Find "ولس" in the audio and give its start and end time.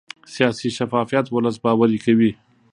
1.29-1.55